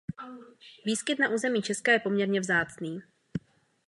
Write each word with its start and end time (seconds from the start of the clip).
Výskyt 0.85 1.19
na 1.19 1.29
území 1.29 1.61
Česka 1.61 1.91
je 1.91 1.99
poměrně 1.99 2.39
vzácný. 2.39 2.99